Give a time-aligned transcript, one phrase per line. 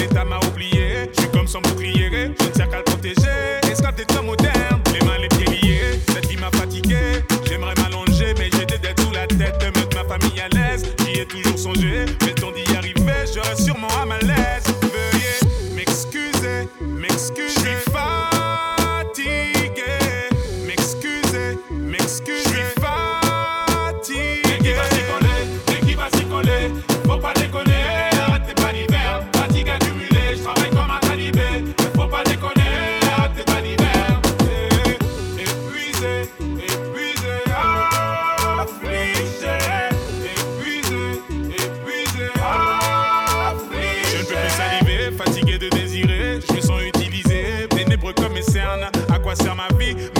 [0.00, 1.10] l'État m'a oublié.
[1.14, 3.53] Je suis comme son bouclier, je ne tiens qu'à le protéger.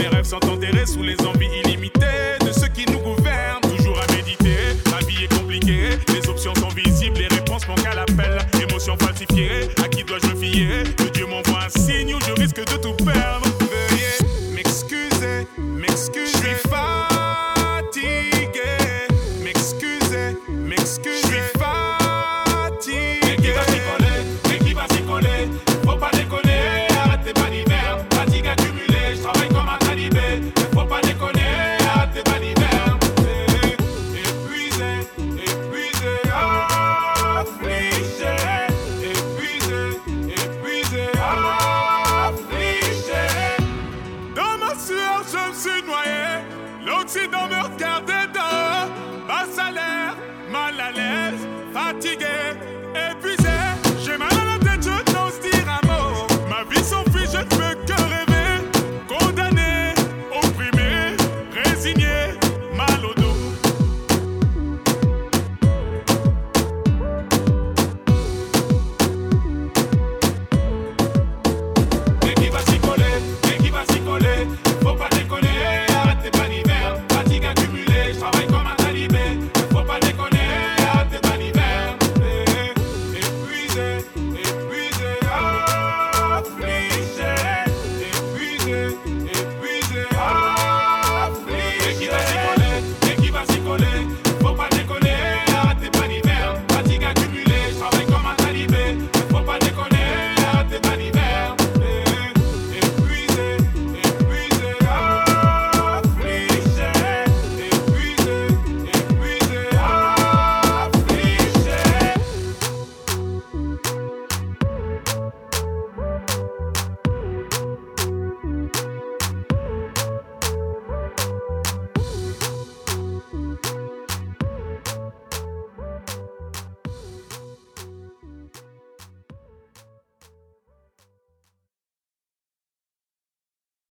[0.00, 3.60] Mes rêves sont enterrés sous les envies illimitées de ceux qui nous gouvernent.
[3.60, 5.90] Toujours à méditer, la vie est compliquée.
[6.08, 8.38] Les options sont visibles, les réponses manquent à l'appel.
[8.60, 12.76] Émotions falsifiées, à qui dois-je fier Que Dieu m'envoie un signe ou je risque de
[12.76, 13.46] tout perdre.
[13.60, 14.18] Veuillez
[14.52, 16.26] m'excuser, m'excuser.
[16.26, 18.08] Je suis fatigué,
[19.44, 21.53] m'excuser, m'excuser.
[52.00, 52.33] Take.